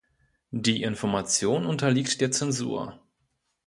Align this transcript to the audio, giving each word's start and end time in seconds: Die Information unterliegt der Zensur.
Die 0.49 0.81
Information 0.81 1.67
unterliegt 1.67 2.21
der 2.21 2.31
Zensur. 2.31 2.99